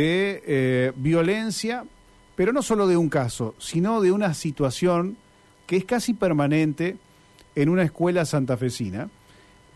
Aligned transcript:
de 0.00 0.44
eh, 0.46 0.92
violencia, 0.94 1.84
pero 2.36 2.52
no 2.52 2.62
solo 2.62 2.86
de 2.86 2.96
un 2.96 3.08
caso, 3.08 3.56
sino 3.58 4.00
de 4.00 4.12
una 4.12 4.32
situación 4.32 5.16
que 5.66 5.76
es 5.76 5.84
casi 5.84 6.14
permanente 6.14 6.96
en 7.56 7.68
una 7.68 7.82
escuela 7.82 8.24
santafesina. 8.24 9.08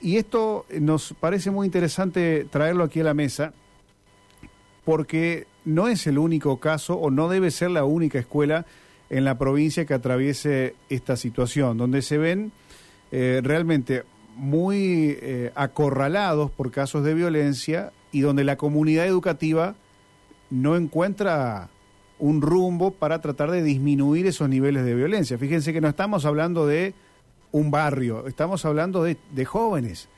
Y 0.01 0.19
esto 0.19 0.65
nos 0.79 1.13
parece 1.19 1.51
muy 1.51 1.67
interesante 1.67 2.47
traerlo 2.49 2.85
aquí 2.85 3.01
a 3.01 3.03
la 3.03 3.15
mesa, 3.15 3.53
porque 4.85 5.49
no 5.65 5.89
es 5.89 6.07
el 6.07 6.19
único 6.19 6.61
caso 6.61 6.95
o 6.95 7.11
no 7.11 7.29
debe 7.29 7.51
ser 7.51 7.73
la 7.73 7.83
única 7.83 8.21
escuela 8.21 8.65
en 9.11 9.25
la 9.25 9.39
provincia 9.39 9.87
que 9.87 9.95
atraviese 9.95 10.77
esta 10.89 11.17
situación, 11.17 11.79
donde 11.79 12.01
se 12.01 12.19
ven 12.19 12.53
eh, 13.11 13.41
realmente 13.43 14.05
muy 14.37 15.19
eh, 15.21 15.51
acorralados 15.57 16.53
por 16.53 16.71
casos 16.71 17.03
de 17.03 17.13
violencia 17.13 17.93
y 18.13 18.21
donde 18.21 18.45
la 18.45 18.57
comunidad 18.57 19.09
educativa 19.09 19.75
no 20.53 20.77
encuentra 20.77 21.71
un 22.19 22.43
rumbo 22.43 22.91
para 22.91 23.21
tratar 23.21 23.51
de 23.51 23.63
disminuir 23.63 24.27
esos 24.27 24.49
niveles 24.49 24.85
de 24.85 24.95
violencia. 24.95 25.39
Fíjense 25.39 25.73
que 25.73 25.81
no 25.81 25.89
estamos 25.89 26.27
hablando 26.27 26.67
de 26.67 26.93
un 27.53 27.71
barrio, 27.71 28.27
estamos 28.27 28.65
hablando 28.67 29.03
de, 29.03 29.45
jóvenes 29.45 30.09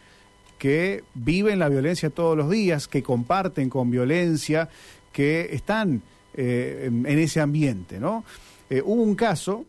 que 0.59 1.05
viven 1.15 1.61
la 1.61 1.69
violencia 1.69 2.11
todos 2.11 2.37
los 2.37 2.51
días, 2.51 2.89
que 2.89 3.03
comparten 3.03 3.71
con 3.71 3.91
violencia, 3.91 4.69
que 5.13 5.51
están 5.53 6.03
eh, 6.35 6.87
en, 6.87 7.07
ese 7.07 7.41
ambiente, 7.41 8.01
¿no? 8.01 8.25
Eh, 8.71 8.83
hubo 8.85 9.03
un 9.03 9.15
caso, 9.15 9.67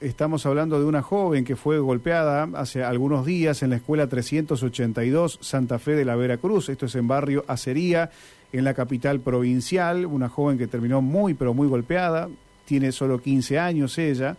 estamos 0.00 0.46
hablando 0.46 0.78
de 0.78 0.86
una 0.86 1.02
joven 1.02 1.44
que 1.44 1.56
fue 1.56 1.78
golpeada 1.78 2.48
hace 2.54 2.84
algunos 2.84 3.26
días 3.26 3.62
en 3.62 3.70
la 3.70 3.76
escuela 3.76 4.06
382 4.06 5.38
Santa 5.40 5.78
Fe 5.78 5.92
de 5.92 6.04
la 6.04 6.16
Veracruz, 6.16 6.68
esto 6.68 6.86
es 6.86 6.94
en 6.94 7.08
barrio 7.08 7.44
Acería, 7.48 8.10
en 8.52 8.64
la 8.64 8.74
capital 8.74 9.20
provincial, 9.20 10.06
una 10.06 10.28
joven 10.28 10.56
que 10.56 10.66
terminó 10.66 11.02
muy, 11.02 11.34
pero 11.34 11.52
muy 11.52 11.68
golpeada, 11.68 12.28
tiene 12.64 12.92
solo 12.92 13.20
15 13.20 13.58
años 13.58 13.98
ella. 13.98 14.36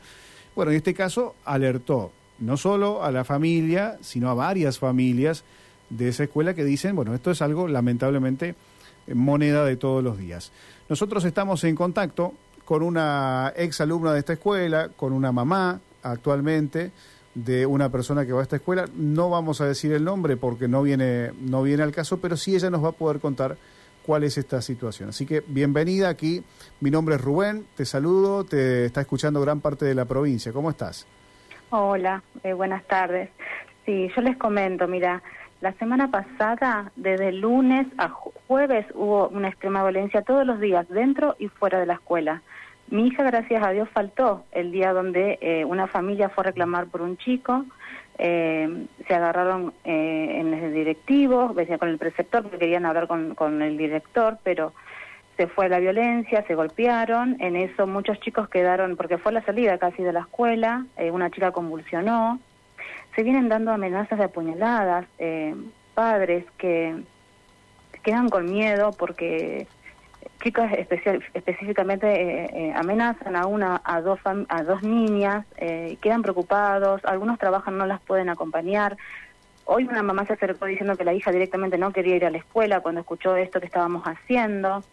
Bueno, 0.55 0.71
en 0.71 0.77
este 0.77 0.93
caso 0.93 1.35
alertó 1.45 2.11
no 2.39 2.57
solo 2.57 3.03
a 3.03 3.11
la 3.11 3.23
familia, 3.23 3.97
sino 4.01 4.29
a 4.29 4.33
varias 4.33 4.79
familias 4.79 5.43
de 5.89 6.09
esa 6.09 6.23
escuela 6.23 6.53
que 6.53 6.63
dicen, 6.63 6.95
bueno, 6.95 7.13
esto 7.13 7.31
es 7.31 7.41
algo 7.41 7.67
lamentablemente 7.67 8.55
moneda 9.13 9.65
de 9.65 9.75
todos 9.75 10.03
los 10.03 10.17
días. 10.17 10.51
Nosotros 10.87 11.25
estamos 11.25 11.63
en 11.63 11.75
contacto 11.75 12.33
con 12.69 12.83
una 12.83 13.51
ex 13.55 13.81
alumna 13.81 14.13
de 14.13 14.19
esta 14.19 14.33
escuela, 14.33 14.89
con 14.95 15.11
una 15.11 15.31
mamá 15.31 15.79
actualmente 16.03 16.91
de 17.33 17.65
una 17.65 17.89
persona 17.89 18.27
que 18.27 18.31
va 18.31 18.41
a 18.41 18.43
esta 18.43 18.57
escuela. 18.57 18.85
No 18.93 19.31
vamos 19.31 19.59
a 19.59 19.65
decir 19.65 19.91
el 19.91 20.03
nombre 20.03 20.37
porque 20.37 20.67
no 20.67 20.83
viene, 20.83 21.31
no 21.41 21.63
viene 21.63 21.81
al 21.81 21.91
caso, 21.91 22.19
pero 22.21 22.37
sí 22.37 22.53
ella 22.53 22.69
nos 22.69 22.83
va 22.83 22.89
a 22.89 22.91
poder 22.91 23.19
contar 23.19 23.57
cuál 24.05 24.23
es 24.23 24.37
esta 24.37 24.61
situación. 24.61 25.09
Así 25.09 25.25
que 25.25 25.41
bienvenida 25.47 26.09
aquí. 26.09 26.43
Mi 26.79 26.91
nombre 26.91 27.15
es 27.15 27.21
Rubén, 27.21 27.65
te 27.75 27.85
saludo, 27.85 28.43
te 28.43 28.85
está 28.85 29.01
escuchando 29.01 29.41
gran 29.41 29.61
parte 29.61 29.85
de 29.85 29.95
la 29.95 30.05
provincia. 30.05 30.53
¿Cómo 30.53 30.69
estás? 30.69 31.07
Hola, 31.71 32.21
eh, 32.43 32.53
buenas 32.53 32.85
tardes. 32.85 33.31
Sí, 33.87 34.11
yo 34.15 34.21
les 34.21 34.37
comento, 34.37 34.87
mira, 34.87 35.23
la 35.61 35.73
semana 35.73 36.09
pasada, 36.09 36.91
desde 36.95 37.31
lunes 37.31 37.87
a 37.97 38.09
jueves, 38.09 38.85
hubo 38.93 39.27
una 39.29 39.49
extrema 39.49 39.83
violencia 39.83 40.21
todos 40.21 40.45
los 40.45 40.59
días, 40.59 40.87
dentro 40.89 41.35
y 41.37 41.47
fuera 41.47 41.79
de 41.79 41.85
la 41.85 41.95
escuela. 41.95 42.41
Mi 42.89 43.07
hija, 43.07 43.23
gracias 43.23 43.63
a 43.63 43.71
Dios, 43.71 43.89
faltó 43.89 44.45
el 44.51 44.71
día 44.71 44.93
donde 44.93 45.37
eh, 45.41 45.65
una 45.65 45.87
familia 45.87 46.29
fue 46.29 46.43
a 46.43 46.47
reclamar 46.47 46.87
por 46.87 47.01
un 47.01 47.17
chico. 47.17 47.65
Eh, 48.17 48.87
se 49.07 49.13
agarraron 49.13 49.73
eh, 49.83 50.37
en 50.39 50.53
el 50.53 50.73
directivo, 50.73 51.53
con 51.79 51.89
el 51.89 51.97
preceptor 51.97 52.43
porque 52.43 52.57
querían 52.57 52.85
hablar 52.85 53.07
con, 53.07 53.35
con 53.35 53.61
el 53.61 53.77
director, 53.77 54.37
pero 54.43 54.73
se 55.39 55.47
fue 55.47 55.69
la 55.69 55.79
violencia, 55.79 56.43
se 56.47 56.53
golpearon, 56.53 57.37
en 57.39 57.55
eso 57.55 57.87
muchos 57.87 58.19
chicos 58.19 58.49
quedaron, 58.49 58.97
porque 58.97 59.17
fue 59.17 59.31
la 59.31 59.41
salida 59.41 59.77
casi 59.77 60.03
de 60.03 60.11
la 60.11 60.19
escuela, 60.19 60.85
eh, 60.97 61.11
una 61.11 61.29
chica 61.29 61.53
convulsionó, 61.53 62.39
se 63.15 63.23
vienen 63.23 63.49
dando 63.49 63.71
amenazas 63.71 64.17
de 64.17 64.25
apuñaladas, 64.25 65.05
eh, 65.17 65.55
padres 65.93 66.45
que 66.57 67.03
quedan 68.03 68.29
con 68.29 68.45
miedo 68.45 68.91
porque 68.97 69.67
chicas 70.41 70.71
especial, 70.73 71.23
específicamente 71.33 72.07
eh, 72.07 72.49
eh, 72.53 72.73
amenazan 72.75 73.35
a 73.35 73.45
una 73.45 73.81
a 73.83 74.01
dos 74.01 74.19
a 74.23 74.63
dos 74.63 74.83
niñas 74.83 75.45
eh, 75.57 75.97
quedan 76.01 76.21
preocupados 76.21 77.03
algunos 77.05 77.37
trabajan 77.39 77.77
no 77.77 77.85
las 77.85 78.01
pueden 78.01 78.29
acompañar. 78.29 78.97
Hoy 79.65 79.83
una 79.85 80.01
mamá 80.01 80.25
se 80.25 80.33
acercó 80.33 80.65
diciendo 80.65 80.97
que 80.97 81.03
la 81.03 81.13
hija 81.13 81.31
directamente 81.31 81.77
no 81.77 81.91
quería 81.91 82.15
ir 82.15 82.25
a 82.25 82.31
la 82.31 82.39
escuela 82.39 82.79
cuando 82.79 83.01
escuchó 83.01 83.35
esto 83.35 83.59
que 83.59 83.67
estábamos 83.67 84.03
haciendo 84.03 84.83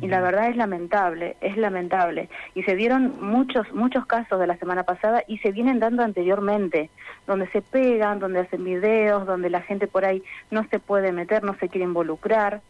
y 0.00 0.08
la 0.08 0.20
verdad 0.20 0.48
es 0.48 0.56
lamentable 0.56 1.36
es 1.40 1.56
lamentable. 1.56 2.28
Y 2.54 2.62
se 2.64 2.76
dieron 2.76 3.14
muchos 3.20 3.72
muchos 3.72 4.06
casos 4.06 4.38
de 4.38 4.46
la 4.46 4.56
semana 4.56 4.82
pasada 4.82 5.22
y 5.26 5.38
se 5.38 5.52
vienen 5.52 5.78
dando 5.78 6.02
anteriormente 6.02 6.90
donde 7.26 7.48
se 7.48 7.62
pegan 7.62 8.18
donde 8.18 8.40
hacen 8.40 8.64
videos 8.64 9.26
donde 9.26 9.50
la 9.50 9.62
gente 9.62 9.86
por 9.86 10.04
ahí 10.04 10.22
no 10.50 10.66
se 10.68 10.78
puede 10.78 11.12
meter 11.12 11.44
no 11.44 11.54
se 11.58 11.68
quiere 11.68 11.84
involucrar 11.84 12.60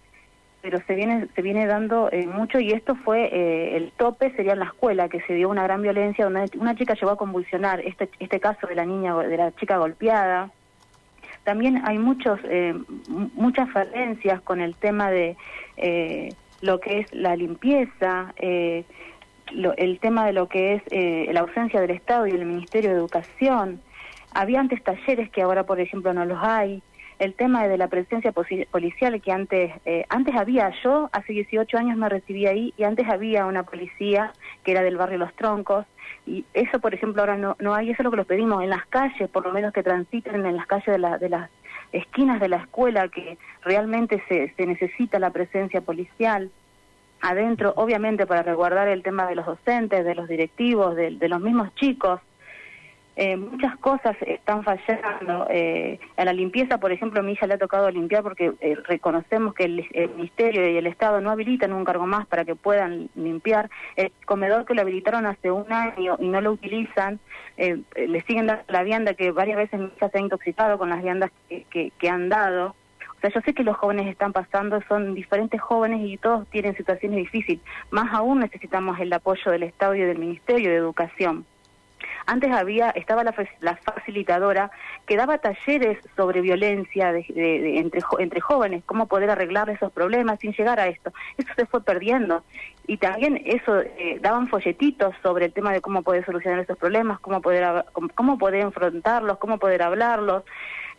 pero 0.62 0.80
se 0.86 0.94
viene 0.94 1.28
se 1.34 1.42
viene 1.42 1.66
dando 1.66 2.08
eh, 2.12 2.26
mucho 2.26 2.58
y 2.60 2.72
esto 2.72 2.94
fue 2.96 3.28
eh, 3.32 3.76
el 3.76 3.92
tope 3.92 4.34
sería 4.36 4.52
en 4.52 4.60
la 4.60 4.66
escuela 4.66 5.08
que 5.08 5.20
se 5.22 5.34
dio 5.34 5.48
una 5.48 5.62
gran 5.62 5.82
violencia 5.82 6.24
donde 6.24 6.50
una 6.58 6.74
chica 6.74 6.94
llegó 6.94 7.10
a 7.10 7.16
convulsionar 7.16 7.80
este 7.80 8.08
este 8.18 8.40
caso 8.40 8.66
de 8.66 8.74
la 8.74 8.84
niña 8.84 9.16
de 9.16 9.36
la 9.36 9.52
chica 9.56 9.78
golpeada. 9.78 10.50
También 11.44 11.82
hay 11.86 11.98
muchos 11.98 12.40
eh, 12.44 12.74
muchas 13.34 13.70
falencias 13.70 14.40
con 14.40 14.60
el 14.60 14.74
tema 14.74 15.10
de 15.10 15.36
lo 16.66 16.80
que 16.80 16.98
es 17.00 17.14
la 17.14 17.36
limpieza 17.36 18.34
el 19.76 19.98
tema 20.00 20.26
de 20.26 20.32
lo 20.32 20.48
que 20.48 20.74
es 20.74 21.32
la 21.32 21.40
ausencia 21.40 21.80
del 21.80 21.90
Estado 21.90 22.26
y 22.26 22.32
el 22.32 22.44
Ministerio 22.44 22.90
de 22.90 22.96
Educación. 22.96 23.80
Había 24.32 24.60
antes 24.60 24.82
talleres 24.82 25.30
que 25.30 25.42
ahora 25.42 25.64
por 25.64 25.80
ejemplo 25.80 26.12
no 26.12 26.24
los 26.24 26.38
hay. 26.42 26.82
El 27.18 27.32
tema 27.32 27.66
de 27.66 27.78
la 27.78 27.88
presencia 27.88 28.32
policial 28.32 29.22
que 29.22 29.32
antes 29.32 29.72
eh, 29.86 30.04
antes 30.10 30.34
había. 30.36 30.70
Yo 30.84 31.08
hace 31.12 31.32
18 31.32 31.78
años 31.78 31.96
me 31.96 32.10
recibí 32.10 32.46
ahí 32.46 32.74
y 32.76 32.82
antes 32.82 33.08
había 33.08 33.46
una 33.46 33.62
policía 33.62 34.34
que 34.62 34.72
era 34.72 34.82
del 34.82 34.98
barrio 34.98 35.16
Los 35.16 35.32
Troncos. 35.34 35.86
Y 36.26 36.44
eso 36.52 36.78
por 36.78 36.92
ejemplo 36.92 37.22
ahora 37.22 37.38
no 37.38 37.56
no 37.58 37.74
hay. 37.74 37.90
Eso 37.90 38.02
es 38.02 38.04
lo 38.04 38.10
que 38.10 38.18
los 38.18 38.26
pedimos 38.26 38.62
en 38.62 38.68
las 38.68 38.84
calles 38.86 39.30
por 39.30 39.46
lo 39.46 39.52
menos 39.52 39.72
que 39.72 39.82
transiten 39.82 40.44
en 40.44 40.56
las 40.56 40.66
calles 40.66 40.86
de, 40.86 40.98
la, 40.98 41.16
de 41.16 41.30
las 41.30 41.50
esquinas 41.92 42.40
de 42.40 42.48
la 42.48 42.56
escuela 42.56 43.08
que 43.08 43.38
realmente 43.62 44.22
se, 44.28 44.52
se 44.56 44.66
necesita 44.66 45.18
la 45.18 45.30
presencia 45.30 45.80
policial 45.80 46.50
adentro 47.20 47.72
obviamente 47.76 48.26
para 48.26 48.42
resguardar 48.42 48.88
el 48.88 49.02
tema 49.02 49.26
de 49.26 49.36
los 49.36 49.46
docentes 49.46 50.04
de 50.04 50.14
los 50.14 50.28
directivos 50.28 50.94
de 50.94 51.28
los 51.28 51.40
mismos 51.40 51.74
chicos 51.74 52.20
eh, 53.16 53.36
muchas 53.36 53.76
cosas 53.78 54.14
están 54.20 54.62
fallando. 54.62 55.46
Eh, 55.48 55.98
a 56.18 56.24
la 56.26 56.34
limpieza, 56.34 56.78
por 56.78 56.92
ejemplo, 56.92 57.20
a 57.20 57.22
mi 57.22 57.32
hija 57.32 57.46
le 57.46 57.54
ha 57.54 57.58
tocado 57.58 57.90
limpiar 57.90 58.22
porque 58.22 58.52
eh, 58.60 58.76
reconocemos 58.84 59.54
que 59.54 59.64
el, 59.64 59.86
Ministerio 60.16 60.68
y 60.68 60.76
el 60.76 60.86
Estado 60.86 61.22
no 61.22 61.30
habilitan 61.30 61.72
un 61.72 61.84
cargo 61.84 62.06
más 62.06 62.26
para 62.26 62.44
que 62.44 62.54
puedan 62.54 63.08
limpiar. 63.14 63.70
El 63.96 64.12
comedor 64.26 64.66
que 64.66 64.74
lo 64.74 64.82
habilitaron 64.82 65.24
hace 65.24 65.50
un 65.50 65.72
año 65.72 66.16
y 66.18 66.28
no 66.28 66.40
lo 66.42 66.52
utilizan, 66.52 67.18
le 67.56 68.20
siguen 68.22 68.46
dando 68.46 68.64
la 68.68 68.82
vianda 68.82 69.14
que 69.14 69.30
varias 69.30 69.56
veces 69.56 69.80
mi 69.80 69.90
se 69.98 70.18
ha 70.18 70.20
intoxicado 70.20 70.76
con 70.76 70.90
las 70.90 71.02
viandas 71.02 71.30
que, 71.48 71.92
que 71.98 72.08
han 72.08 72.28
dado. 72.28 72.74
O 73.16 73.20
sea, 73.20 73.30
yo 73.30 73.40
sé 73.40 73.54
que 73.54 73.64
los 73.64 73.76
jóvenes 73.76 74.06
están 74.08 74.32
pasando, 74.32 74.80
son 74.88 75.14
diferentes 75.14 75.60
jóvenes 75.60 76.00
y 76.02 76.18
todos 76.18 76.46
tienen 76.48 76.76
situaciones 76.76 77.18
difíciles. 77.18 77.62
Más 77.90 78.12
aún 78.12 78.40
necesitamos 78.40 79.00
el 79.00 79.12
apoyo 79.12 79.50
del 79.50 79.62
Estado 79.62 79.94
y 79.94 80.00
del 80.00 80.18
Ministerio 80.18 80.68
de 80.70 80.76
Educación. 80.76 81.46
Antes 82.26 82.50
había, 82.50 82.90
estaba 82.90 83.22
la, 83.22 83.34
la 83.60 83.76
facilitadora 83.76 84.70
que 85.06 85.16
daba 85.16 85.38
talleres 85.38 85.98
sobre 86.16 86.40
violencia 86.40 87.12
de, 87.12 87.24
entre, 87.78 88.00
entre 88.18 88.40
jóvenes, 88.40 88.82
cómo 88.84 89.06
poder 89.06 89.30
arreglar 89.30 89.70
esos 89.70 89.92
problemas 89.92 90.40
sin 90.40 90.52
llegar 90.52 90.80
a 90.80 90.88
esto. 90.88 91.12
Eso 91.38 91.48
se 91.56 91.66
fue 91.66 91.82
perdiendo. 91.82 92.42
Y 92.86 92.98
también 92.98 93.42
eso, 93.44 93.80
eh, 93.80 94.18
daban 94.20 94.48
folletitos 94.48 95.14
sobre 95.22 95.46
el 95.46 95.52
tema 95.52 95.72
de 95.72 95.80
cómo 95.80 96.02
poder 96.02 96.24
solucionar 96.24 96.60
esos 96.60 96.78
problemas, 96.78 97.18
cómo 97.20 97.40
poder, 97.40 97.84
cómo 98.14 98.38
poder 98.38 98.62
enfrentarlos, 98.62 99.38
cómo 99.38 99.58
poder 99.58 99.82
hablarlos. 99.82 100.44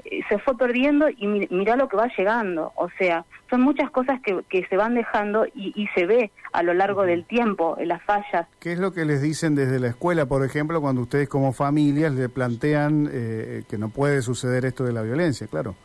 Eh, 0.04 0.20
se 0.28 0.38
fue 0.40 0.58
perdiendo 0.58 1.10
y 1.10 1.28
mira 1.50 1.76
lo 1.78 1.88
que 1.88 1.96
va 1.96 2.10
llegando. 2.18 2.74
O 2.76 2.90
sea, 2.98 3.26
son 3.50 3.62
muchas 3.62 3.90
cosas 3.92 4.20
que, 4.22 4.44
que 4.50 4.66
se 4.68 4.76
van 4.76 4.96
dejando 4.96 5.46
y, 5.46 5.72
y, 5.76 5.88
se 5.96 6.06
ve 6.06 6.32
a 6.52 6.62
lo 6.62 6.74
largo 6.74 7.04
del 7.04 7.26
tiempo 7.26 7.78
las 7.82 8.04
fallas. 8.04 8.48
¿Qué 8.60 8.74
es 8.74 8.80
lo 8.80 8.92
que 8.92 9.06
les 9.06 9.22
dicen 9.22 9.56
desde 9.56 9.80
la 9.80 9.88
escuela, 9.88 10.26
por 10.26 10.44
ejemplo, 10.44 10.82
cuando 10.82 11.02
ustedes 11.02 11.30
como 11.30 11.54
familias 11.54 12.14
le 12.14 12.28
plantean 12.28 13.10
eh, 13.12 13.64
que 13.70 13.78
no 13.78 13.90
puede 13.90 14.22
suceder 14.22 14.66
esto 14.66 14.84
de 14.84 14.92
la 14.92 15.02
violencia, 15.02 15.48
claro? 15.48 15.76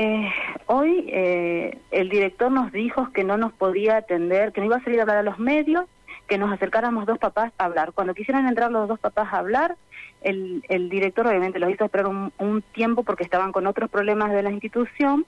Eh, 0.00 0.30
hoy 0.66 1.06
eh, 1.08 1.76
el 1.90 2.08
director 2.08 2.52
nos 2.52 2.70
dijo 2.70 3.10
que 3.12 3.24
no 3.24 3.36
nos 3.36 3.52
podía 3.52 3.96
atender, 3.96 4.52
que 4.52 4.60
no 4.60 4.68
iba 4.68 4.76
a 4.76 4.84
salir 4.84 5.00
a 5.00 5.02
hablar 5.02 5.16
a 5.16 5.22
los 5.24 5.40
medios, 5.40 5.86
que 6.28 6.38
nos 6.38 6.52
acercáramos 6.52 7.04
dos 7.04 7.18
papás 7.18 7.52
a 7.58 7.64
hablar. 7.64 7.92
Cuando 7.92 8.14
quisieran 8.14 8.46
entrar 8.46 8.70
los 8.70 8.86
dos 8.86 9.00
papás 9.00 9.32
a 9.32 9.38
hablar, 9.38 9.74
el, 10.20 10.62
el 10.68 10.88
director 10.88 11.26
obviamente 11.26 11.58
los 11.58 11.70
hizo 11.70 11.84
esperar 11.84 12.06
un, 12.06 12.62
tiempo 12.72 13.02
porque 13.02 13.24
estaban 13.24 13.50
con 13.50 13.66
otros 13.66 13.90
problemas 13.90 14.30
de 14.30 14.42
la 14.44 14.52
institución 14.52 15.26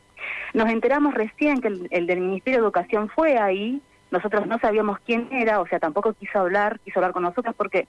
Nos 0.55 0.69
enteramos 0.69 1.15
recién 1.15 1.61
que 1.61 1.67
el, 1.91 2.07
del 2.07 2.21
Ministerio 2.21 2.61
de 2.61 2.65
Educación 2.65 3.09
fue 3.09 3.39
ahí, 3.39 3.83
nosotros 4.13 4.47
no 4.47 4.61
sabíamos 4.61 5.01
quién 5.05 5.29
era, 5.33 5.61
o 5.61 5.67
sea, 5.67 5.81
tampoco 5.81 6.13
quiso 6.13 6.39
hablar, 6.39 6.79
quiso 6.85 7.01
hablar 7.01 7.13
con 7.13 7.25
nosotros 7.25 7.57
porque 7.57 7.89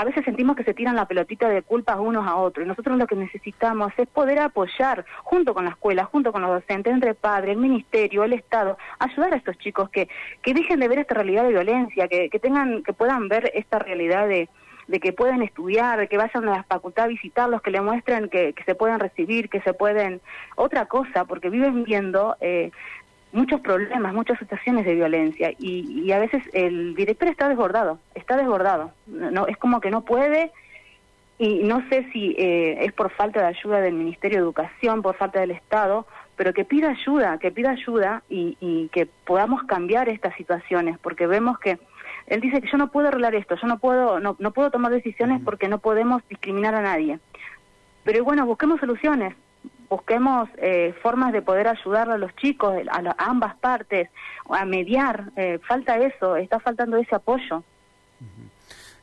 a 0.00 0.04
veces 0.04 0.24
sentimos 0.24 0.56
que 0.56 0.64
se 0.64 0.72
tiran 0.72 0.96
la 0.96 1.04
pelotita 1.04 1.46
de 1.46 1.60
culpas 1.60 1.98
unos 1.98 2.26
a 2.26 2.36
otros 2.36 2.64
y 2.64 2.68
nosotros 2.68 2.96
lo 2.96 3.06
que 3.06 3.16
necesitamos 3.16 3.92
es 3.98 4.08
poder 4.08 4.38
apoyar 4.38 5.04
junto 5.24 5.52
con 5.52 5.64
la 5.64 5.72
escuela, 5.72 6.04
junto 6.04 6.32
con 6.32 6.40
los 6.40 6.52
docentes, 6.52 6.90
entre 6.90 7.14
padres, 7.14 7.50
el 7.50 7.60
ministerio, 7.60 8.24
el 8.24 8.32
Estado, 8.32 8.78
ayudar 8.98 9.34
a 9.34 9.36
estos 9.36 9.58
chicos 9.58 9.90
que, 9.90 10.08
que 10.40 10.54
dejen 10.54 10.80
de 10.80 10.88
ver 10.88 11.00
esta 11.00 11.16
realidad 11.16 11.42
de 11.42 11.50
violencia, 11.50 12.08
que, 12.08 12.30
que 12.30 12.38
tengan, 12.38 12.82
que 12.82 12.94
puedan 12.94 13.28
ver 13.28 13.50
esta 13.52 13.78
realidad 13.78 14.26
de, 14.26 14.48
de 14.88 15.00
que 15.00 15.12
pueden 15.12 15.42
estudiar, 15.42 16.08
que 16.08 16.16
vayan 16.16 16.48
a 16.48 16.56
la 16.56 16.62
facultad 16.62 17.04
a 17.04 17.08
visitarlos, 17.08 17.60
que 17.60 17.70
le 17.70 17.82
muestren 17.82 18.30
que, 18.30 18.54
que 18.54 18.64
se 18.64 18.74
pueden 18.74 19.00
recibir, 19.00 19.50
que 19.50 19.60
se 19.60 19.74
pueden... 19.74 20.22
Otra 20.56 20.86
cosa, 20.86 21.26
porque 21.26 21.50
viven 21.50 21.84
viendo 21.84 22.36
eh, 22.40 22.70
muchos 23.32 23.60
problemas, 23.60 24.12
muchas 24.12 24.38
situaciones 24.38 24.84
de 24.84 24.94
violencia 24.94 25.52
y, 25.58 26.02
y, 26.04 26.12
a 26.12 26.18
veces 26.18 26.42
el 26.52 26.94
director 26.94 27.28
está 27.28 27.48
desbordado, 27.48 27.98
está 28.14 28.36
desbordado, 28.36 28.92
no 29.06 29.46
es 29.46 29.56
como 29.56 29.80
que 29.80 29.90
no 29.90 30.04
puede 30.04 30.50
y 31.38 31.62
no 31.62 31.82
sé 31.88 32.06
si 32.12 32.34
eh, 32.38 32.84
es 32.84 32.92
por 32.92 33.10
falta 33.10 33.40
de 33.40 33.46
ayuda 33.46 33.80
del 33.80 33.94
Ministerio 33.94 34.38
de 34.38 34.44
Educación, 34.44 35.00
por 35.00 35.16
falta 35.16 35.40
del 35.40 35.52
Estado, 35.52 36.06
pero 36.36 36.52
que 36.52 36.64
pida 36.64 36.90
ayuda, 36.90 37.38
que 37.38 37.50
pida 37.50 37.70
ayuda 37.70 38.22
y, 38.28 38.56
y 38.60 38.88
que 38.88 39.06
podamos 39.06 39.62
cambiar 39.62 40.08
estas 40.08 40.34
situaciones, 40.36 40.98
porque 40.98 41.26
vemos 41.26 41.58
que 41.58 41.78
él 42.26 42.40
dice 42.40 42.60
que 42.60 42.70
yo 42.70 42.78
no 42.78 42.90
puedo 42.90 43.08
arreglar 43.08 43.34
esto, 43.34 43.56
yo 43.56 43.66
no 43.66 43.78
puedo, 43.78 44.20
no, 44.20 44.36
no 44.38 44.50
puedo 44.52 44.70
tomar 44.70 44.92
decisiones 44.92 45.40
porque 45.44 45.68
no 45.68 45.78
podemos 45.78 46.22
discriminar 46.28 46.74
a 46.74 46.82
nadie. 46.82 47.18
Pero 48.04 48.24
bueno, 48.24 48.46
busquemos 48.46 48.80
soluciones, 48.80 49.34
busquemos 49.90 50.48
eh, 50.56 50.94
formas 51.02 51.32
de 51.32 51.42
poder 51.42 51.66
ayudar 51.66 52.08
a 52.10 52.16
los 52.16 52.34
chicos, 52.36 52.74
a, 52.90 53.14
ambas 53.18 53.56
partes, 53.56 54.08
a 54.48 54.64
mediar. 54.64 55.24
Eh, 55.36 55.58
falta 55.66 55.98
eso, 55.98 56.36
está 56.36 56.60
faltando 56.60 56.96
ese 56.96 57.16
apoyo. 57.16 57.64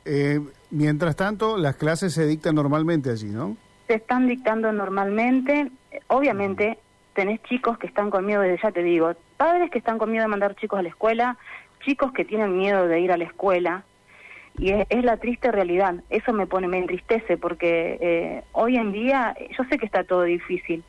Eh, 0.06 0.40
mientras 0.70 1.14
tanto, 1.14 1.58
las 1.58 1.76
clases 1.76 2.14
se 2.14 2.26
dictan 2.26 2.54
normalmente 2.54 3.10
allí, 3.10 3.26
¿no? 3.26 3.56
Se 3.86 3.94
están 3.94 4.26
dictando 4.26 4.72
normalmente. 4.72 5.70
Obviamente, 6.06 6.78
tenés 7.12 7.42
chicos 7.42 7.76
que 7.78 7.86
están 7.86 8.08
con 8.10 8.24
miedo, 8.24 8.40
desde 8.40 8.62
ya 8.62 8.72
te 8.72 8.82
digo, 8.82 9.12
padres 9.36 9.70
que 9.70 9.78
están 9.78 9.98
con 9.98 10.10
miedo 10.10 10.22
de 10.22 10.28
mandar 10.28 10.56
chicos 10.56 10.78
a 10.78 10.82
la 10.82 10.88
escuela, 10.88 11.36
chicos 11.84 12.12
que 12.12 12.24
tienen 12.24 12.56
miedo 12.56 12.88
de 12.88 13.00
ir 13.00 13.12
a 13.12 13.18
la 13.18 13.24
escuela, 13.24 13.84
y 14.58 14.70
es, 14.70 15.04
la 15.04 15.16
triste 15.16 15.52
realidad. 15.52 15.94
Eso 16.10 16.32
me 16.32 16.46
pone, 16.46 16.68
me 16.68 16.78
entristece 16.78 17.36
porque 17.36 17.98
eh, 18.00 18.44
hoy 18.52 18.76
en 18.76 18.92
día 18.92 19.36
yo 19.56 19.64
sé 19.64 19.78
que 19.78 19.86
está 19.86 20.04
todo 20.04 20.22
difícil, 20.22 20.82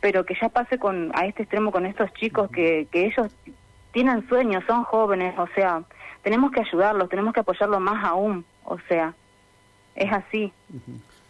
pero 0.00 0.24
que 0.24 0.36
ya 0.40 0.48
pase 0.48 0.78
con 0.78 1.12
a 1.14 1.26
este 1.26 1.44
extremo 1.44 1.72
con 1.72 1.86
estos 1.86 2.12
chicos 2.14 2.50
que, 2.50 2.88
que 2.90 3.06
ellos 3.06 3.28
tienen 3.92 4.28
sueños, 4.28 4.62
son 4.66 4.84
jóvenes, 4.84 5.38
o 5.38 5.46
sea, 5.54 5.82
tenemos 6.22 6.50
que 6.50 6.60
ayudarlos, 6.60 7.08
tenemos 7.08 7.32
que 7.32 7.40
apoyarlos 7.40 7.80
más 7.80 8.04
aún, 8.04 8.44
o 8.64 8.78
sea, 8.88 9.14
es 9.94 10.12
así. 10.12 10.52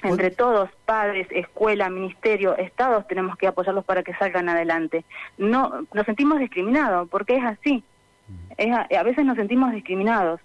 Entre 0.03 0.31
todos, 0.31 0.69
padres, 0.85 1.27
escuela, 1.31 1.89
ministerio, 1.89 2.57
estados, 2.57 3.07
tenemos 3.07 3.37
que 3.37 3.47
apoyarlos 3.47 3.85
para 3.85 4.03
que 4.03 4.15
salgan 4.15 4.49
adelante. 4.49 5.05
No, 5.39 5.87
nos 5.93 6.07
sentimos 6.07 6.39
discriminados, 6.39 7.09
porque 7.09 7.37
es 7.37 7.45
así. 7.45 7.85
Es 8.57 8.75
a 8.75 9.03
veces 9.03 9.25
nos 9.25 9.37
sentimos 9.37 9.73
discriminados. 9.73 10.41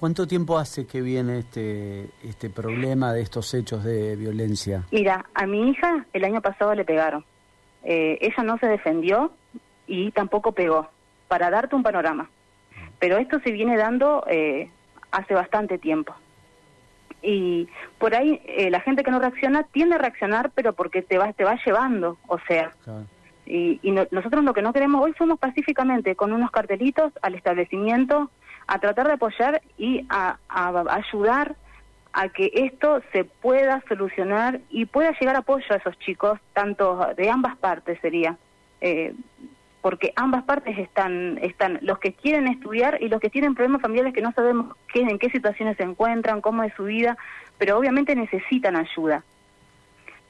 ¿Cuánto 0.00 0.26
tiempo 0.26 0.58
hace 0.58 0.86
que 0.86 1.02
viene 1.02 1.40
este, 1.40 2.08
este 2.24 2.48
problema 2.48 3.12
de 3.12 3.20
estos 3.20 3.52
hechos 3.52 3.84
de 3.84 4.16
violencia? 4.16 4.84
Mira, 4.90 5.26
a 5.34 5.46
mi 5.46 5.68
hija 5.68 6.06
el 6.14 6.24
año 6.24 6.40
pasado 6.40 6.74
le 6.74 6.86
pegaron. 6.86 7.22
Eh, 7.84 8.16
ella 8.22 8.42
no 8.42 8.56
se 8.56 8.66
defendió 8.66 9.30
y 9.86 10.10
tampoco 10.12 10.52
pegó, 10.52 10.88
para 11.28 11.50
darte 11.50 11.76
un 11.76 11.82
panorama. 11.82 12.30
Pero 12.98 13.18
esto 13.18 13.40
se 13.40 13.52
viene 13.52 13.76
dando 13.76 14.24
eh, 14.26 14.70
hace 15.10 15.34
bastante 15.34 15.76
tiempo. 15.76 16.14
Y 17.20 17.68
por 17.98 18.14
ahí 18.14 18.40
eh, 18.46 18.70
la 18.70 18.80
gente 18.80 19.02
que 19.02 19.10
no 19.10 19.18
reacciona 19.18 19.64
tiende 19.64 19.96
a 19.96 19.98
reaccionar, 19.98 20.50
pero 20.54 20.72
porque 20.72 21.02
te 21.02 21.18
va, 21.18 21.30
te 21.34 21.44
va 21.44 21.58
llevando, 21.62 22.16
o 22.26 22.38
sea. 22.48 22.72
Y, 23.44 23.78
nosotros 24.12 24.44
lo 24.44 24.54
que 24.54 24.62
no 24.62 24.72
queremos, 24.72 25.02
hoy 25.02 25.12
fuimos 25.12 25.38
pacíficamente 25.38 26.16
con 26.16 26.32
unos 26.32 26.50
cartelitos 26.50 27.12
al 27.20 27.34
establecimiento 27.34 28.30
a 28.70 28.78
tratar 28.78 29.08
de 29.08 29.14
apoyar 29.14 29.62
y 29.76 30.06
a, 30.08 30.38
ayudar 30.48 31.56
a 32.12 32.28
que 32.28 32.52
esto 32.54 33.02
se 33.12 33.24
pueda 33.24 33.82
solucionar 33.88 34.60
y 34.70 34.86
pueda 34.86 35.12
llegar 35.18 35.34
apoyo 35.34 35.66
a 35.70 35.76
esos 35.76 35.98
chicos, 35.98 36.38
tanto 36.52 37.08
de 37.16 37.28
ambas 37.28 37.56
partes 37.56 37.98
sería, 38.00 38.36
eh, 38.80 39.12
porque 39.82 40.12
ambas 40.14 40.44
partes 40.44 40.78
están, 40.78 41.38
están 41.42 41.80
los 41.82 41.98
que 41.98 42.12
quieren 42.12 42.46
estudiar 42.46 42.98
y 43.02 43.08
los 43.08 43.20
que 43.20 43.28
tienen 43.28 43.56
problemas 43.56 43.82
familiares 43.82 44.14
que 44.14 44.22
no 44.22 44.30
sabemos 44.32 44.76
qué, 44.92 45.00
en 45.00 45.18
qué 45.18 45.30
situaciones 45.30 45.76
se 45.76 45.82
encuentran, 45.82 46.40
cómo 46.40 46.62
es 46.62 46.72
su 46.74 46.84
vida, 46.84 47.18
pero 47.58 47.76
obviamente 47.76 48.14
necesitan 48.14 48.76
ayuda. 48.76 49.24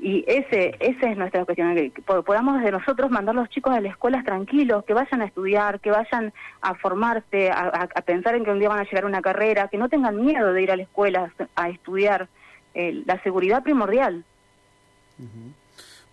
Y 0.02 0.24
ese, 0.26 0.76
esa 0.80 1.10
es 1.10 1.18
nuestra 1.18 1.44
cuestión, 1.44 1.74
que 1.74 2.02
podamos 2.02 2.58
desde 2.58 2.72
nosotros 2.72 3.10
mandar 3.10 3.36
a 3.36 3.40
los 3.40 3.50
chicos 3.50 3.74
a 3.74 3.80
las 3.82 3.92
escuelas 3.92 4.24
tranquilos, 4.24 4.84
que 4.84 4.94
vayan 4.94 5.20
a 5.20 5.26
estudiar, 5.26 5.78
que 5.78 5.90
vayan 5.90 6.32
a 6.62 6.74
formarse, 6.74 7.50
a, 7.50 7.86
pensar 8.06 8.34
en 8.34 8.44
que 8.44 8.50
un 8.50 8.58
día 8.58 8.70
van 8.70 8.78
a 8.78 8.84
llegar 8.84 9.04
a 9.04 9.08
una 9.08 9.20
carrera, 9.20 9.68
que 9.68 9.76
no 9.76 9.90
tengan 9.90 10.16
miedo 10.24 10.54
de 10.54 10.62
ir 10.62 10.70
a 10.70 10.76
la 10.76 10.84
escuela 10.84 11.32
a 11.54 11.68
estudiar. 11.68 12.28
Eh, 12.72 13.02
la 13.04 13.20
seguridad 13.22 13.62
primordial. 13.64 14.24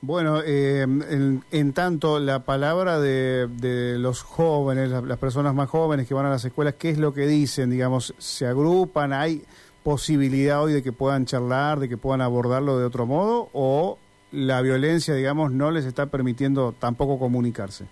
Bueno, 0.01 0.41
eh, 0.43 0.81
en, 0.81 1.73
tanto 1.73 2.19
la 2.19 2.39
palabra 2.39 2.99
de, 2.99 3.47
de 3.47 3.99
los 3.99 4.21
jóvenes, 4.21 4.89
las, 4.89 5.03
las, 5.03 5.17
personas 5.17 5.53
más 5.53 5.69
jóvenes 5.69 6.07
que 6.07 6.13
van 6.13 6.25
a 6.25 6.29
las 6.29 6.43
escuelas, 6.43 6.75
¿qué 6.79 6.89
es 6.89 6.97
lo 6.97 7.13
que 7.13 7.27
dicen? 7.27 7.69
Digamos, 7.69 8.13
¿se 8.17 8.47
agrupan? 8.47 9.13
¿Hay 9.13 9.43
posibilidad 9.83 10.63
hoy 10.63 10.73
de 10.73 10.83
que 10.83 10.91
puedan 10.91 11.25
charlar, 11.25 11.79
de 11.79 11.89
que 11.89 11.97
puedan 11.97 12.21
abordarlo 12.21 12.77
de 12.77 12.85
otro 12.85 13.05
modo 13.05 13.49
o 13.53 13.97
la 14.31 14.61
violencia, 14.61 15.13
digamos, 15.13 15.51
no 15.51 15.71
les 15.71 15.85
está 15.85 16.07
permitiendo 16.07 16.73
tampoco 16.73 17.17
comunicarse? 17.19 17.85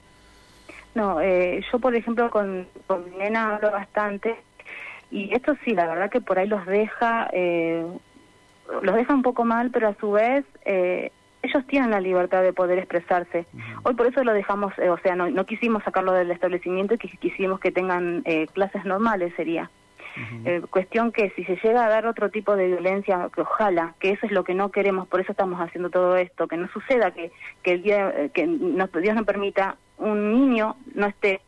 No, 0.94 1.20
eh, 1.22 1.62
yo 1.72 1.80
por 1.80 1.96
ejemplo 1.96 2.30
con, 2.30 2.68
con 2.88 3.10
mi 3.10 3.18
nena 3.18 3.56
hablo 3.56 3.72
bastante 3.72 4.36
y 5.12 5.34
esto 5.34 5.56
sí, 5.64 5.74
la 5.74 5.88
verdad 5.88 6.10
que 6.10 6.22
por 6.22 6.40
ahí 6.40 6.48
los 6.48 6.66
deja, 6.66 7.30
eh, 7.34 7.86
los 8.82 8.96
deja 8.96 9.14
un 9.14 9.22
poco 9.22 9.46
mal, 9.46 9.72
pero 9.72 9.90
a 9.90 9.96
su 9.96 10.12
vez 10.12 10.46
eh, 10.64 11.12
ellos 11.44 11.66
tienen 11.68 11.92
la 11.92 12.00
libertad 12.00 12.42
de 12.42 12.54
poder 12.54 12.80
expresarse. 12.80 13.46
Hoy 13.84 13.94
por 13.94 14.08
eso 14.08 14.24
lo 14.24 14.34
dejamos, 14.34 14.74
o 14.78 14.98
sea, 15.04 15.16
no, 15.16 15.30
no, 15.30 15.46
quisimos 15.46 15.84
sacarlo 15.84 16.12
del 16.12 16.32
establecimiento 16.32 16.96
y 16.96 16.98
quisimos 16.98 17.60
que 17.60 17.72
tengan 17.72 18.24
clases 18.54 18.84
normales, 18.84 19.32
sería. 19.36 19.70
Eh, 20.46 20.62
cuestión 20.70 21.12
que 21.12 21.32
si 21.32 21.44
se 21.44 21.58
llega 21.58 21.86
a 21.86 21.90
dar 21.90 22.06
otro 22.08 22.30
tipo 22.30 22.56
de 22.56 22.68
violencia, 22.68 23.30
que 23.34 23.42
ojalá, 23.42 23.96
que 24.00 24.12
eso 24.12 24.26
es 24.26 24.32
lo 24.32 24.44
que 24.44 24.54
no 24.54 24.72
queremos, 24.72 25.08
por 25.08 25.20
eso 25.20 25.32
estamos 25.32 25.60
haciendo 25.60 25.90
todo 25.90 26.16
esto, 26.16 26.48
que 26.48 26.58
no 26.58 26.70
suceda 26.70 27.12
que, 27.12 27.32
que 27.64 27.74
el 27.74 27.84
día, 27.84 28.30
que 28.34 28.48
Dios 28.48 29.16
no 29.16 29.26
permita, 29.26 29.78
un 29.98 30.32
niño 30.32 30.76
no 30.94 31.08
esté 31.08 31.42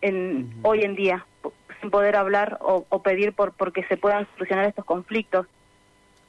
en, 0.00 0.52
hoy 0.62 0.82
en 0.82 0.94
día 0.94 1.24
sin 1.80 1.90
poder 1.90 2.16
hablar 2.16 2.58
o, 2.60 3.02
pedir 3.02 3.32
por 3.32 3.52
porque 3.52 3.84
se 3.84 3.96
puedan 3.96 4.26
solucionar 4.34 4.66
estos 4.66 4.84
conflictos. 4.84 5.46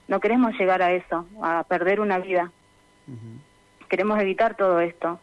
No 0.08 0.20
queremos 0.20 0.53
llegar 0.60 0.82
a 0.82 0.91
eso, 0.91 1.25
a 1.41 1.63
perder 1.63 2.00
una 2.00 2.20
vida. 2.20 2.51
Queremos 3.89 4.20
evitar 4.20 4.55
todo 4.55 4.79
esto. 4.79 5.20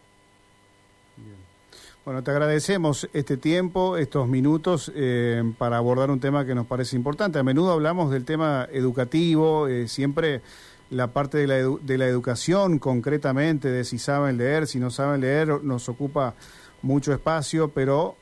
Bueno, 2.05 2.25
te 2.25 2.33
agradecemos 2.33 3.09
este 3.13 3.37
tiempo, 3.37 3.97
estos 3.97 4.27
minutos 4.27 4.91
eh, 4.93 5.45
para 5.57 5.77
abordar 5.77 6.11
un 6.11 6.19
tema 6.19 6.45
que 6.45 6.53
nos 6.53 6.67
parece 6.67 6.97
importante. 6.97 7.39
A 7.39 7.45
menudo 7.45 7.71
hablamos 7.71 8.11
del 8.11 8.25
tema 8.25 8.67
educativo, 8.73 9.69
eh, 9.69 9.87
siempre 9.87 10.43
la 10.91 11.13
parte 11.13 11.39
de 11.39 11.47
la, 11.47 11.77
de 11.81 11.99
la 11.99 12.07
educación 12.07 12.81
concretamente, 12.81 13.69
de 13.71 13.85
si 13.85 13.99
saben 13.99 14.37
leer, 14.37 14.67
si 14.67 14.81
no 14.81 14.91
saben 14.91 15.21
leer, 15.21 15.63
nos 15.63 15.89
ocupa 15.89 16.35
mucho 16.83 17.13
espacio, 17.13 17.69
pero 17.69 18.17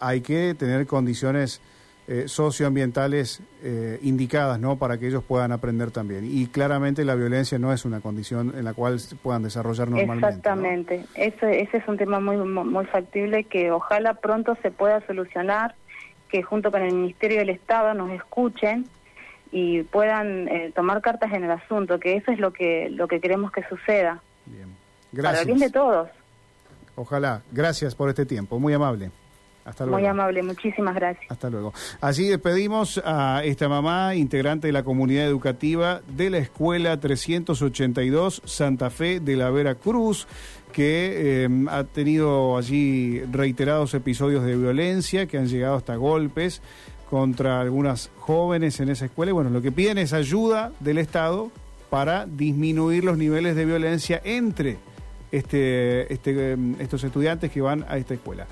hay 0.00 0.22
que 0.22 0.54
tener 0.54 0.86
condiciones 0.86 1.60
eh, 2.10 2.26
socioambientales 2.26 3.42
eh, 3.62 3.98
indicadas 4.00 4.58
¿no? 4.58 4.76
para 4.76 4.96
que 4.96 5.08
ellos 5.08 5.22
puedan 5.22 5.52
aprender 5.52 5.90
también. 5.90 6.24
Y 6.24 6.46
claramente 6.46 7.04
la 7.04 7.14
violencia 7.14 7.58
no 7.58 7.70
es 7.70 7.84
una 7.84 8.00
condición 8.00 8.54
en 8.56 8.64
la 8.64 8.72
cual 8.72 8.98
puedan 9.22 9.42
desarrollar 9.42 9.90
normalmente. 9.90 10.26
Exactamente, 10.26 11.04
ese, 11.14 11.60
ese 11.60 11.76
es 11.76 11.86
un 11.86 11.98
tema 11.98 12.18
muy, 12.18 12.38
muy 12.38 12.86
factible 12.86 13.44
que 13.44 13.70
ojalá 13.70 14.14
pronto 14.14 14.56
se 14.62 14.70
pueda 14.70 15.06
solucionar, 15.06 15.74
que 16.30 16.42
junto 16.42 16.70
con 16.70 16.80
el 16.80 16.94
Ministerio 16.94 17.40
del 17.40 17.50
Estado 17.50 17.92
nos 17.92 18.10
escuchen 18.12 18.86
y 19.52 19.82
puedan 19.82 20.48
eh, 20.48 20.72
tomar 20.74 21.02
cartas 21.02 21.30
en 21.34 21.44
el 21.44 21.50
asunto, 21.50 22.00
que 22.00 22.16
eso 22.16 22.32
es 22.32 22.38
lo 22.38 22.54
que, 22.54 22.88
lo 22.88 23.06
que 23.06 23.20
queremos 23.20 23.52
que 23.52 23.64
suceda. 23.68 24.22
Bien. 24.46 24.74
Gracias. 25.12 25.32
Para 25.32 25.40
el 25.40 25.46
bien 25.46 25.58
de 25.58 25.70
todos. 25.70 26.08
Ojalá. 26.96 27.42
Gracias 27.52 27.94
por 27.94 28.08
este 28.08 28.24
tiempo. 28.24 28.58
Muy 28.58 28.72
amable. 28.72 29.10
Muy 29.86 30.06
amable, 30.06 30.42
muchísimas 30.42 30.94
gracias. 30.94 31.30
Hasta 31.30 31.50
luego. 31.50 31.72
Así 32.00 32.28
despedimos 32.28 33.00
a 33.04 33.42
esta 33.44 33.68
mamá, 33.68 34.14
integrante 34.14 34.68
de 34.68 34.72
la 34.72 34.82
comunidad 34.82 35.26
educativa 35.26 36.00
de 36.08 36.30
la 36.30 36.38
Escuela 36.38 36.98
382 36.98 38.42
Santa 38.44 38.90
Fe 38.90 39.20
de 39.20 39.36
la 39.36 39.50
Vera 39.50 39.74
Cruz. 39.74 40.26
que 40.72 41.44
eh, 41.44 41.48
ha 41.70 41.84
tenido 41.84 42.58
allí 42.58 43.22
reiterados 43.32 43.94
episodios 43.94 44.44
de 44.44 44.54
violencia 44.54 45.26
que 45.26 45.38
han 45.38 45.48
llegado 45.48 45.76
hasta 45.76 45.96
golpes 45.96 46.60
contra 47.08 47.60
algunas 47.60 48.10
jóvenes 48.18 48.78
en 48.80 48.90
esa 48.90 49.06
escuela. 49.06 49.30
Y 49.30 49.32
bueno, 49.32 49.50
lo 49.50 49.62
que 49.62 49.72
piden 49.72 49.98
es 49.98 50.12
ayuda 50.12 50.72
del 50.80 50.98
Estado 50.98 51.50
para 51.90 52.26
disminuir 52.26 53.04
los 53.04 53.16
niveles 53.16 53.56
de 53.56 53.64
violencia 53.64 54.20
entre 54.24 54.76
este, 55.32 56.12
este, 56.12 56.56
estos 56.78 57.04
estudiantes 57.04 57.50
que 57.50 57.60
van 57.60 57.84
a 57.88 57.96
esta 57.96 58.14
escuela. 58.14 58.46